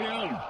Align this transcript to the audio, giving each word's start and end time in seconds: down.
down. 0.00 0.40